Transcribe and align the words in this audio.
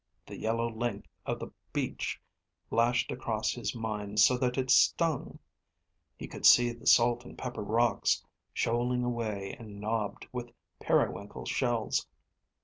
The 0.25 0.35
yellow 0.39 0.67
length 0.67 1.09
of 1.27 1.37
the 1.37 1.51
beach 1.73 2.19
lashed 2.71 3.11
across 3.11 3.51
his 3.53 3.75
mind 3.75 4.19
so 4.19 4.35
that 4.35 4.57
it 4.57 4.71
stung. 4.71 5.37
He 6.17 6.27
could 6.27 6.43
see 6.43 6.71
the 6.73 6.87
salt 6.87 7.23
and 7.23 7.37
pepper 7.37 7.61
rocks, 7.61 8.25
shoaling 8.51 9.03
away 9.03 9.55
and 9.59 9.79
knobbed 9.79 10.25
with 10.31 10.53
periwinkle 10.79 11.45
shells. 11.45 12.07